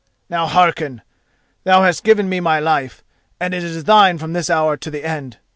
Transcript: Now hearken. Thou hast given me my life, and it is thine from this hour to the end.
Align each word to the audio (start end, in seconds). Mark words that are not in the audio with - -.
Now 0.31 0.47
hearken. 0.47 1.03
Thou 1.63 1.83
hast 1.83 2.03
given 2.03 2.27
me 2.27 2.39
my 2.39 2.59
life, 2.59 3.03
and 3.39 3.53
it 3.53 3.63
is 3.63 3.83
thine 3.83 4.17
from 4.17 4.33
this 4.33 4.49
hour 4.49 4.75
to 4.75 4.89
the 4.89 5.05
end. 5.05 5.37